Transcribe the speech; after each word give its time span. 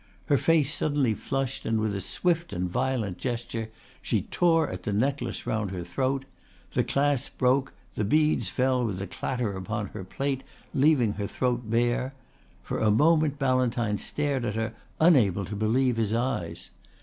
Her 0.29 0.37
face 0.39 0.73
suddenly 0.73 1.13
flushed 1.13 1.63
and 1.63 1.79
with 1.79 1.93
a 1.93 2.01
swift 2.01 2.53
and 2.53 2.67
violent 2.67 3.19
gesture 3.19 3.69
she 4.01 4.23
tore 4.23 4.67
at 4.67 4.81
the 4.81 4.91
necklace 4.91 5.45
round 5.45 5.69
her 5.69 5.83
throat. 5.83 6.25
The 6.73 6.83
clasp 6.83 7.37
broke, 7.37 7.73
the 7.93 8.03
beads 8.03 8.49
fell 8.49 8.83
with 8.83 8.99
a 8.99 9.05
clatter 9.05 9.55
upon 9.55 9.89
her 9.89 10.03
plate, 10.03 10.43
leaving 10.73 11.13
her 11.21 11.27
throat 11.27 11.69
bare. 11.69 12.15
For 12.63 12.79
a 12.79 12.89
moment 12.89 13.37
Ballantyne 13.37 13.99
stared 13.99 14.43
at 14.43 14.55
her, 14.55 14.73
unable 14.99 15.45
to 15.45 15.55
believe 15.55 15.97
his 15.97 16.15
eyes. 16.15 16.71